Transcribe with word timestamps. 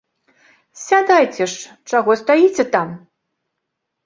Сядайце 0.83 1.47
ж, 1.51 1.75
чаго 1.93 2.11
стаіце 2.23 2.67
там! 2.75 2.89